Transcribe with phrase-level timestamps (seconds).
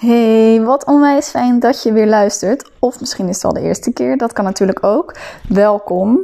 [0.00, 2.70] Hey, wat onwijs fijn dat je weer luistert.
[2.78, 5.16] Of misschien is het al de eerste keer, dat kan natuurlijk ook.
[5.48, 6.20] Welkom.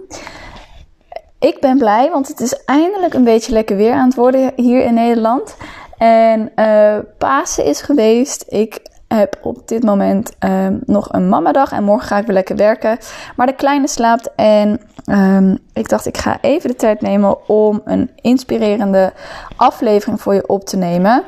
[1.39, 4.85] Ik ben blij, want het is eindelijk een beetje lekker weer aan het worden hier
[4.85, 5.57] in Nederland.
[5.99, 8.45] En uh, Pasen is geweest.
[8.49, 12.57] Ik heb op dit moment uh, nog een mamadag en morgen ga ik weer lekker
[12.57, 12.99] werken.
[13.37, 14.81] Maar de kleine slaapt en
[15.11, 19.13] um, ik dacht ik ga even de tijd nemen om een inspirerende
[19.57, 21.23] aflevering voor je op te nemen.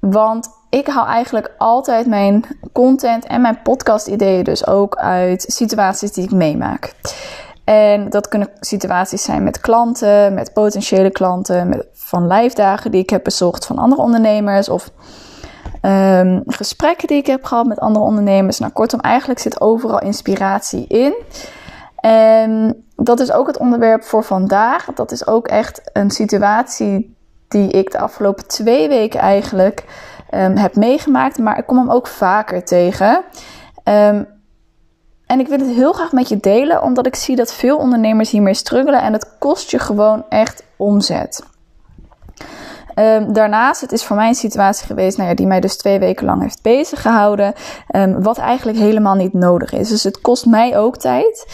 [0.00, 6.12] Want ik haal eigenlijk altijd mijn content en mijn podcast ideeën dus ook uit situaties
[6.12, 6.94] die ik meemaak.
[7.64, 13.10] En dat kunnen situaties zijn met klanten, met potentiële klanten, met, van lijfdagen die ik
[13.10, 14.90] heb bezocht van andere ondernemers of
[15.82, 18.58] um, gesprekken die ik heb gehad met andere ondernemers.
[18.58, 21.14] Nou, kortom, eigenlijk zit overal inspiratie in.
[21.96, 24.84] En dat is ook het onderwerp voor vandaag.
[24.94, 27.16] Dat is ook echt een situatie
[27.48, 29.84] die ik de afgelopen twee weken eigenlijk
[30.30, 31.38] um, heb meegemaakt.
[31.38, 33.24] Maar ik kom hem ook vaker tegen.
[33.84, 34.26] Um,
[35.26, 38.30] en ik wil het heel graag met je delen, omdat ik zie dat veel ondernemers
[38.30, 41.44] hiermee struggelen en het kost je gewoon echt omzet.
[42.94, 45.98] Um, daarnaast, het is voor mij een situatie geweest nou ja, die mij dus twee
[45.98, 47.54] weken lang heeft bezig gehouden.
[48.18, 49.88] Wat eigenlijk helemaal niet nodig is.
[49.88, 51.46] Dus het kost mij ook tijd.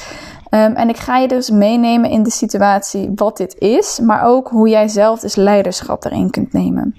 [0.51, 4.69] En ik ga je dus meenemen in de situatie wat dit is, maar ook hoe
[4.69, 6.97] jij zelf dus leiderschap erin kunt nemen.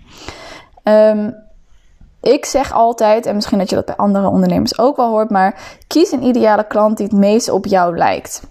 [2.23, 5.77] Ik zeg altijd, en misschien dat je dat bij andere ondernemers ook wel hoort, maar
[5.87, 8.41] kies een ideale klant die het meest op jou lijkt.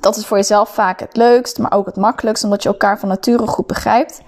[0.00, 3.08] Dat is voor jezelf vaak het leukst, maar ook het makkelijkst, omdat je elkaar van
[3.08, 4.20] nature goed begrijpt.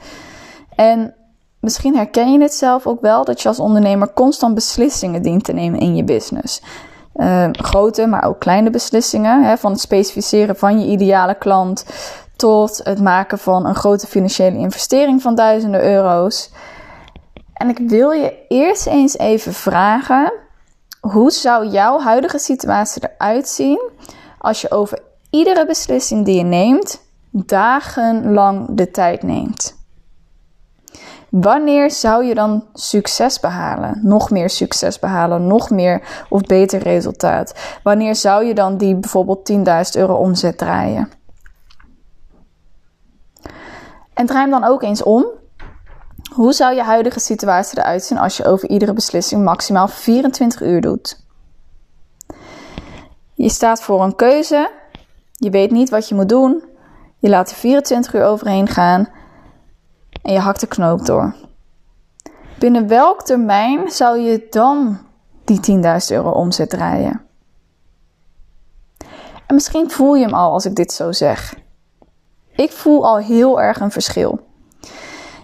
[0.75, 1.15] En
[1.61, 5.53] misschien herken je het zelf ook wel dat je als ondernemer constant beslissingen dient te
[5.53, 6.63] nemen in je business.
[7.15, 9.45] Uh, grote, maar ook kleine beslissingen.
[9.45, 11.85] Hè, van het specificeren van je ideale klant
[12.37, 16.51] tot het maken van een grote financiële investering van duizenden euro's.
[17.61, 20.33] En ik wil je eerst eens even vragen:
[21.01, 23.91] hoe zou jouw huidige situatie eruit zien
[24.39, 24.99] als je over
[25.31, 29.79] iedere beslissing die je neemt dagenlang de tijd neemt?
[31.29, 34.01] Wanneer zou je dan succes behalen?
[34.03, 37.79] Nog meer succes behalen, nog meer of beter resultaat?
[37.83, 39.63] Wanneer zou je dan die bijvoorbeeld 10.000
[39.93, 41.09] euro omzet draaien?
[44.15, 45.39] En draai hem dan ook eens om.
[46.41, 50.81] Hoe zou je huidige situatie eruit zien als je over iedere beslissing maximaal 24 uur
[50.81, 51.25] doet?
[53.35, 54.71] Je staat voor een keuze.
[55.33, 56.65] Je weet niet wat je moet doen.
[57.19, 59.09] Je laat er 24 uur overheen gaan
[60.23, 61.35] en je hakt de knoop door.
[62.59, 64.99] Binnen welk termijn zou je dan
[65.45, 67.21] die 10.000 euro omzet draaien?
[69.47, 71.55] En misschien voel je hem al als ik dit zo zeg.
[72.55, 74.49] Ik voel al heel erg een verschil.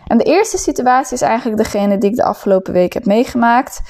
[0.07, 3.81] En de eerste situatie is eigenlijk degene die ik de afgelopen week heb meegemaakt.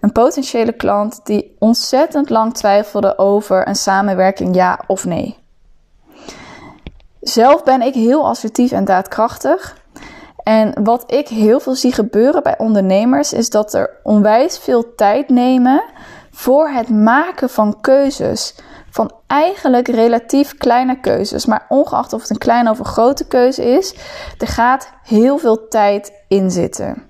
[0.00, 5.36] Een potentiële klant die ontzettend lang twijfelde over een samenwerking ja of nee.
[7.20, 9.80] Zelf ben ik heel assertief en daadkrachtig.
[10.42, 15.28] En wat ik heel veel zie gebeuren bij ondernemers is dat er onwijs veel tijd
[15.28, 15.84] nemen
[16.30, 18.54] voor het maken van keuzes.
[18.92, 21.46] Van eigenlijk relatief kleine keuzes.
[21.46, 23.94] Maar ongeacht of het een kleine of een grote keuze is,
[24.38, 27.02] er gaat heel veel tijd in zitten.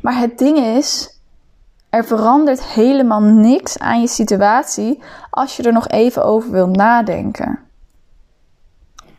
[0.00, 1.20] Maar het ding is,
[1.90, 7.58] er verandert helemaal niks aan je situatie als je er nog even over wilt nadenken.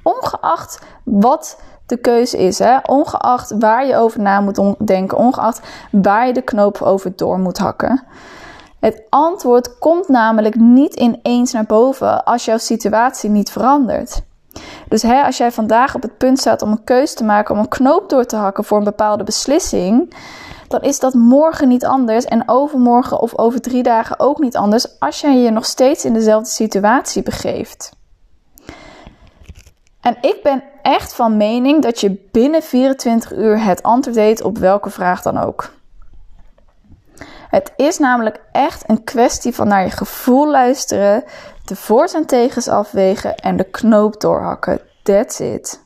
[0.03, 2.59] Ongeacht wat de keuze is.
[2.59, 2.77] Hè?
[2.85, 7.57] Ongeacht waar je over na moet denken, ongeacht waar je de knoop over door moet
[7.57, 8.03] hakken.
[8.85, 14.21] Het antwoord komt namelijk niet ineens naar boven als jouw situatie niet verandert.
[14.89, 17.59] Dus hè, als jij vandaag op het punt staat om een keuze te maken, om
[17.59, 20.13] een knoop door te hakken voor een bepaalde beslissing,
[20.67, 24.99] dan is dat morgen niet anders en overmorgen of over drie dagen ook niet anders
[24.99, 27.91] als jij je nog steeds in dezelfde situatie begeeft.
[30.01, 34.57] En ik ben echt van mening dat je binnen 24 uur het antwoord weet op
[34.57, 35.73] welke vraag dan ook.
[37.49, 41.23] Het is namelijk echt een kwestie van naar je gevoel luisteren,
[41.65, 44.79] de voor's en tegens afwegen en de knoop doorhakken.
[45.03, 45.83] That's it.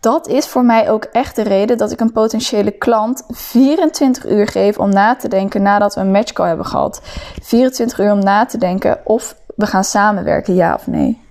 [0.00, 4.46] Dat is voor mij ook echt de reden dat ik een potentiële klant 24 uur
[4.46, 7.00] geef om na te denken nadat we een matchcall hebben gehad.
[7.42, 11.26] 24 uur om na te denken of we gaan samenwerken, ja of nee.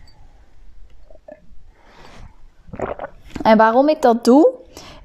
[3.42, 4.57] En waarom ik dat doe,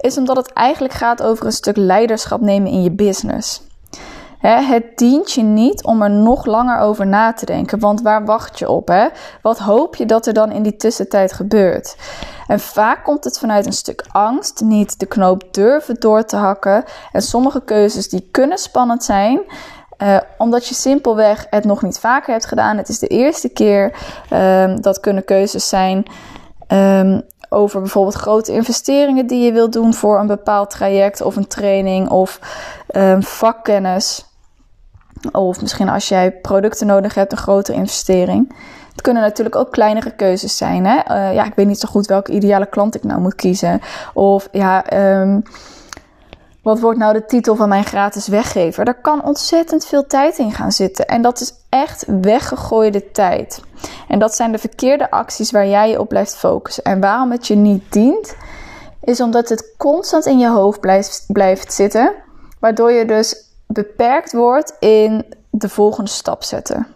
[0.03, 3.63] is omdat het eigenlijk gaat over een stuk leiderschap nemen in je business.
[4.41, 8.59] het dient je niet om er nog langer over na te denken, want waar wacht
[8.59, 9.11] je op?
[9.43, 11.97] Wat hoop je dat er dan in die tussentijd gebeurt?
[12.47, 16.85] En vaak komt het vanuit een stuk angst, niet de knoop durven door te hakken.
[17.13, 19.41] En sommige keuzes die kunnen spannend zijn,
[20.03, 22.77] uh, omdat je simpelweg het nog niet vaker hebt gedaan.
[22.77, 23.97] Het is de eerste keer.
[24.33, 26.05] Um, dat kunnen keuzes zijn
[26.69, 27.23] um,
[27.53, 32.09] over bijvoorbeeld grote investeringen die je wilt doen voor een bepaald traject of een training
[32.09, 32.41] of
[32.97, 34.27] um, vakkennis.
[35.33, 38.55] Of misschien als jij producten nodig hebt, een grotere investering.
[38.93, 40.87] Het kunnen natuurlijk ook kleinere keuzes zijn.
[40.87, 40.97] Hè?
[40.97, 43.81] Uh, ja, ik weet niet zo goed welke ideale klant ik nou moet kiezen.
[44.15, 45.43] Of ja, um,
[46.63, 48.85] wat wordt nou de titel van mijn gratis weggever?
[48.85, 51.07] Daar kan ontzettend veel tijd in gaan zitten.
[51.07, 53.61] En dat is echt weggegooide tijd.
[54.09, 56.85] En dat zijn de verkeerde acties waar jij je op blijft focussen.
[56.85, 58.37] En waarom het je niet dient,
[59.01, 60.81] is omdat het constant in je hoofd
[61.27, 62.15] blijft, zitten.
[62.61, 66.87] Waardoor je dus beperkt wordt in de volgende stap zetten.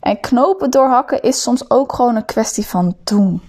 [0.00, 3.42] En knopen doorhakken is soms ook gewoon een kwestie van doen.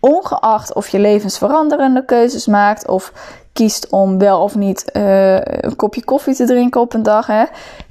[0.00, 3.12] Ongeacht of je levensveranderende keuzes maakt of
[3.52, 7.26] kiest om wel of niet uh, een kopje koffie te drinken op een dag.
[7.26, 7.44] Hè.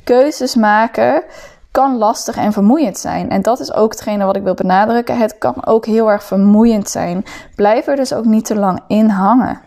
[0.04, 1.24] Keuzes maken
[1.72, 3.30] kan lastig en vermoeiend zijn.
[3.30, 5.18] En dat is ook hetgene wat ik wil benadrukken.
[5.18, 7.26] Het kan ook heel erg vermoeiend zijn.
[7.56, 9.62] Blijf er dus ook niet te lang in hangen.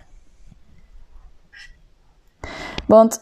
[2.87, 3.21] Want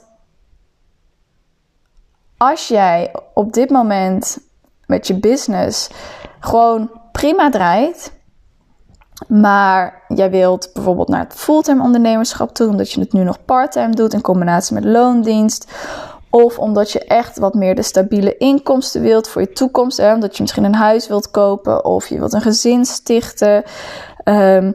[2.37, 4.39] als jij op dit moment
[4.87, 5.91] met je business
[6.41, 8.13] gewoon prima draait,
[9.29, 13.95] maar jij wilt bijvoorbeeld naar het fulltime ondernemerschap toe, omdat je het nu nog parttime
[13.95, 15.73] doet in combinatie met loondienst.
[16.31, 19.99] Of omdat je echt wat meer de stabiele inkomsten wilt voor je toekomst.
[19.99, 23.65] Omdat je misschien een huis wilt kopen of je wilt een gezin stichten.
[24.25, 24.75] Um,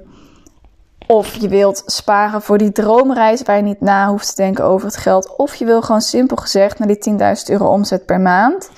[1.08, 4.88] of je wilt sparen voor die droomreis waar je niet na hoeft te denken over
[4.88, 5.36] het geld.
[5.38, 8.70] Of je wil gewoon simpel gezegd naar die 10.000 euro omzet per maand.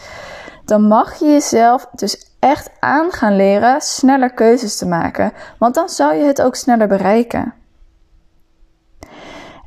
[0.65, 5.31] Dan mag je jezelf dus echt aan gaan leren sneller keuzes te maken.
[5.59, 7.53] Want dan zou je het ook sneller bereiken.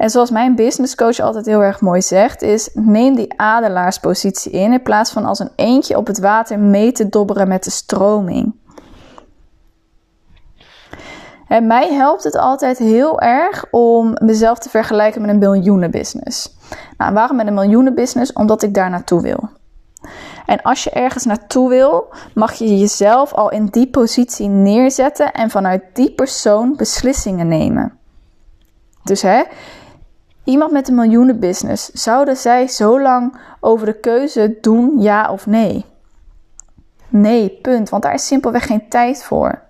[0.01, 4.73] En zoals mijn business coach altijd heel erg mooi zegt, is neem die adelaarspositie in
[4.73, 8.55] in plaats van als een eentje op het water mee te dobberen met de stroming.
[11.49, 16.57] En mij helpt het altijd heel erg om mezelf te vergelijken met een miljoenenbusiness.
[16.97, 18.33] Nou, waarom met een miljoenenbusiness?
[18.33, 19.49] Omdat ik daar naartoe wil.
[20.47, 25.51] En als je ergens naartoe wil, mag je jezelf al in die positie neerzetten en
[25.51, 27.99] vanuit die persoon beslissingen nemen.
[29.03, 29.43] Dus hè,
[30.51, 35.85] iemand met een miljoenenbusiness, zouden zij zo lang over de keuze doen ja of nee?
[37.09, 37.89] Nee, punt.
[37.89, 39.63] Want daar is simpelweg geen tijd voor.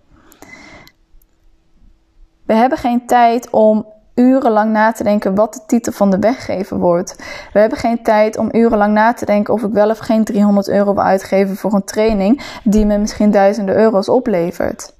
[2.47, 6.79] We hebben geen tijd om urenlang na te denken wat de titel van de weggever
[6.79, 7.17] wordt.
[7.53, 10.69] We hebben geen tijd om urenlang na te denken of ik wel of geen 300
[10.69, 14.99] euro wil uitgeven voor een training die me misschien duizenden euro's oplevert.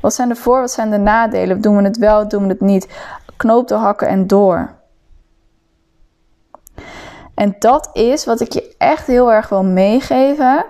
[0.00, 1.60] Wat zijn de voor, wat zijn de nadelen?
[1.60, 2.88] Doen we het wel, doen we het niet?
[3.40, 4.74] Knoop hakken en door.
[7.34, 10.64] En dat is wat ik je echt heel erg wil meegeven.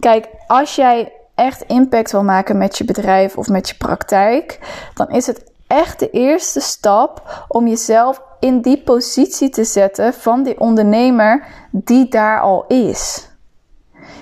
[0.00, 4.58] Kijk, als jij echt impact wil maken met je bedrijf of met je praktijk,
[4.94, 10.42] dan is het echt de eerste stap om jezelf in die positie te zetten van
[10.42, 13.30] die ondernemer die daar al is.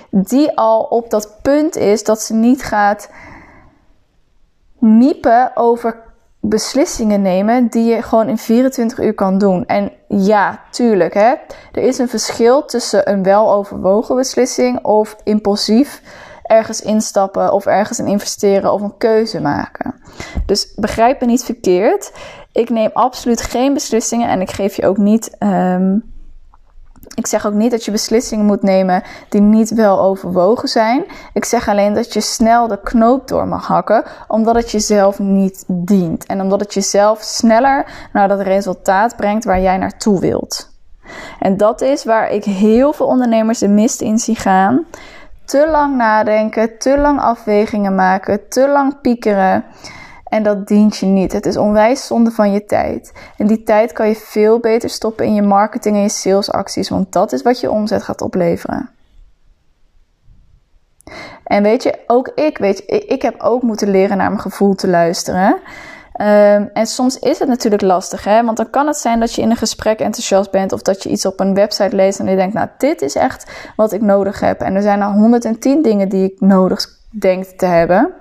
[0.09, 3.09] Die al op dat punt is dat ze niet gaat
[4.79, 6.04] miepen over
[6.49, 9.65] beslissingen nemen die je gewoon in 24 uur kan doen.
[9.65, 11.33] En ja, tuurlijk, hè,
[11.71, 16.01] er is een verschil tussen een weloverwogen beslissing of impulsief
[16.43, 19.95] ergens instappen of ergens in investeren of een keuze maken.
[20.45, 22.11] Dus begrijp me niet verkeerd.
[22.51, 25.35] Ik neem absoluut geen beslissingen en ik geef je ook niet.
[25.39, 26.14] Um,
[27.15, 31.05] ik zeg ook niet dat je beslissingen moet nemen die niet wel overwogen zijn.
[31.33, 35.63] Ik zeg alleen dat je snel de knoop door mag hakken, omdat het jezelf niet
[35.67, 36.25] dient.
[36.25, 40.73] En omdat het jezelf sneller naar dat resultaat brengt waar jij naartoe wilt.
[41.39, 44.85] En dat is waar ik heel veel ondernemers de mist in zie gaan
[45.45, 49.63] te lang nadenken, te lang afwegingen maken, te lang piekeren.
[50.25, 51.31] En dat dient je niet.
[51.31, 53.13] Het is onwijs zonde van je tijd.
[53.37, 57.13] En die tijd kan je veel beter stoppen in je marketing en je salesacties, want
[57.13, 58.89] dat is wat je omzet gaat opleveren.
[61.43, 64.75] En weet je, ook ik, weet je, ik heb ook moeten leren naar mijn gevoel
[64.75, 65.59] te luisteren.
[66.21, 68.43] Um, en soms is het natuurlijk lastig, hè?
[68.43, 71.09] want dan kan het zijn dat je in een gesprek enthousiast bent of dat je
[71.09, 74.39] iets op een website leest en je denkt, nou, dit is echt wat ik nodig
[74.39, 74.61] heb.
[74.61, 76.87] En er zijn er 110 dingen die ik nodig
[77.19, 78.13] denk te hebben.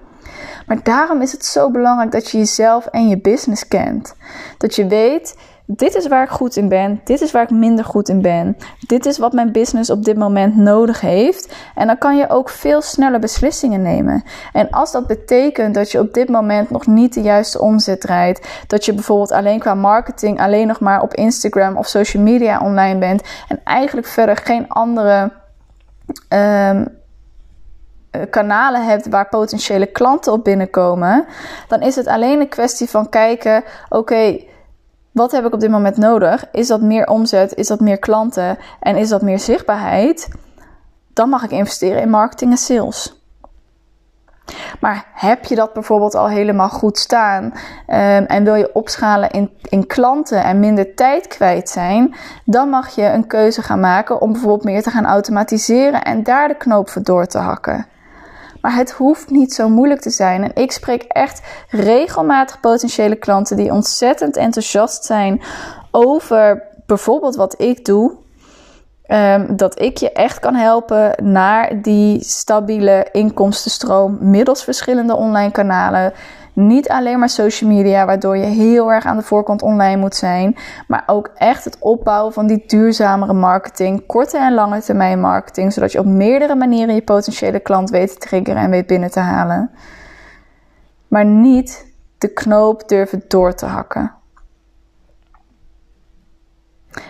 [0.66, 4.14] Maar daarom is het zo belangrijk dat je jezelf en je business kent.
[4.58, 5.34] Dat je weet
[5.66, 8.56] dit is waar ik goed in ben, dit is waar ik minder goed in ben,
[8.86, 11.54] dit is wat mijn business op dit moment nodig heeft.
[11.74, 14.22] En dan kan je ook veel sneller beslissingen nemen.
[14.52, 18.64] En als dat betekent dat je op dit moment nog niet de juiste omzet draait,
[18.66, 22.98] dat je bijvoorbeeld alleen qua marketing alleen nog maar op Instagram of social media online
[22.98, 25.32] bent en eigenlijk verder geen andere.
[26.28, 27.02] Um,
[28.30, 31.26] kanalen hebt waar potentiële klanten op binnenkomen,
[31.68, 34.38] dan is het alleen een kwestie van kijken: oké,
[35.14, 36.44] wat heb ik op dit moment nodig?
[36.52, 37.54] Is dat meer omzet?
[37.54, 38.58] Is dat meer klanten?
[38.80, 40.28] En is dat meer zichtbaarheid?
[41.12, 43.22] Dan mag ik investeren in marketing en sales.
[44.80, 47.52] Maar heb je dat bijvoorbeeld al helemaal goed staan um,
[48.26, 53.02] en wil je opschalen in, in klanten en minder tijd kwijt zijn, dan mag je
[53.02, 57.02] een keuze gaan maken om bijvoorbeeld meer te gaan automatiseren en daar de knoop voor
[57.02, 57.86] door te hakken.
[58.64, 60.42] Maar het hoeft niet zo moeilijk te zijn.
[60.42, 65.42] En ik spreek echt regelmatig potentiële klanten die ontzettend enthousiast zijn
[65.90, 68.12] over bijvoorbeeld wat ik doe.
[69.06, 76.12] Um, dat ik je echt kan helpen naar die stabiele inkomstenstroom middels verschillende online kanalen.
[76.54, 80.56] Niet alleen maar social media, waardoor je heel erg aan de voorkant online moet zijn.
[80.86, 84.06] Maar ook echt het opbouwen van die duurzamere marketing.
[84.06, 85.72] Korte en lange termijn marketing.
[85.72, 89.20] Zodat je op meerdere manieren je potentiële klant weet te triggeren en weet binnen te
[89.20, 89.70] halen.
[91.08, 94.12] Maar niet de knoop durven door te hakken.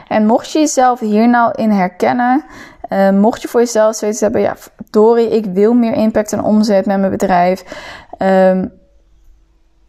[0.08, 2.44] En mocht je jezelf hier nou in herkennen,
[2.88, 4.56] uh, mocht je voor jezelf zoiets hebben, ja,
[4.90, 7.64] Dori, ik wil meer impact en omzet met mijn bedrijf.
[8.18, 8.72] Um,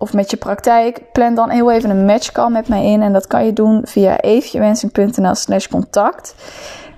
[0.05, 3.01] of met je praktijk, plan dan heel even een matchcall met mij in.
[3.01, 6.35] En dat kan je doen via evenjewensing.nl slash contact.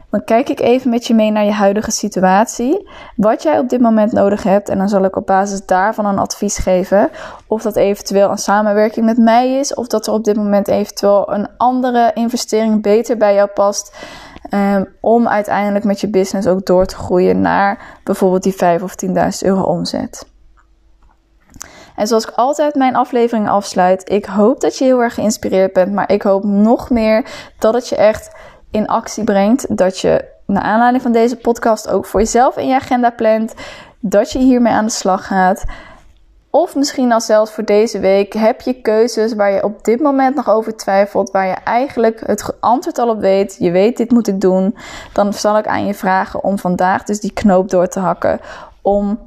[0.10, 2.90] Dan kijk ik even met je mee naar je huidige situatie.
[3.16, 4.70] Wat jij op dit moment nodig hebt.
[4.70, 7.10] En dan zal ik op basis daarvan een advies geven.
[7.48, 9.74] Of dat eventueel een samenwerking met mij is.
[9.74, 13.96] Of dat er op dit moment eventueel een andere investering beter bij jou past.
[14.52, 18.96] Um, om uiteindelijk met je business ook door te groeien naar bijvoorbeeld die 5 of
[19.06, 20.36] 10.000 euro omzet.
[21.98, 25.94] En zoals ik altijd mijn aflevering afsluit, ik hoop dat je heel erg geïnspireerd bent,
[25.94, 27.26] maar ik hoop nog meer
[27.60, 28.36] dat het je echt
[28.72, 29.78] in actie brengt.
[29.78, 33.54] Dat je naar aanleiding van deze podcast ook voor jezelf in je agenda plant.
[34.00, 35.64] Dat je hiermee aan de slag gaat.
[36.50, 40.36] Of misschien al zelfs voor deze week heb je keuzes waar je op dit moment
[40.36, 43.56] nog over twijfelt, waar je eigenlijk het antwoord al op weet.
[43.60, 44.78] Je weet, dit moet ik doen.
[45.14, 48.40] Dan zal ik aan je vragen om vandaag dus die knoop door te hakken.
[48.82, 49.20] Om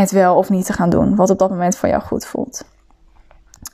[0.00, 2.64] het wel of niet te gaan doen, wat op dat moment voor jou goed voelt.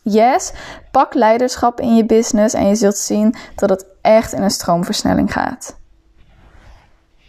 [0.03, 0.53] Yes,
[0.91, 5.33] pak leiderschap in je business en je zult zien dat het echt in een stroomversnelling
[5.33, 5.77] gaat.